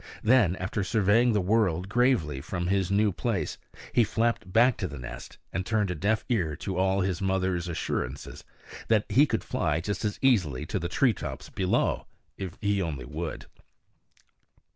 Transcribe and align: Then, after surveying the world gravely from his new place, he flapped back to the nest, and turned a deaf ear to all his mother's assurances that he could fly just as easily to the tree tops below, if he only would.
Then, 0.23 0.55
after 0.55 0.83
surveying 0.83 1.33
the 1.33 1.39
world 1.41 1.87
gravely 1.87 2.41
from 2.41 2.65
his 2.65 2.89
new 2.89 3.11
place, 3.11 3.59
he 3.93 4.03
flapped 4.03 4.51
back 4.51 4.75
to 4.77 4.87
the 4.87 4.97
nest, 4.97 5.37
and 5.53 5.63
turned 5.63 5.91
a 5.91 5.93
deaf 5.93 6.25
ear 6.27 6.55
to 6.55 6.75
all 6.79 7.01
his 7.01 7.21
mother's 7.21 7.67
assurances 7.67 8.43
that 8.87 9.05
he 9.09 9.27
could 9.27 9.43
fly 9.43 9.79
just 9.79 10.03
as 10.03 10.17
easily 10.23 10.65
to 10.65 10.79
the 10.79 10.89
tree 10.89 11.13
tops 11.13 11.49
below, 11.49 12.07
if 12.35 12.57
he 12.61 12.81
only 12.81 13.05
would. 13.05 13.45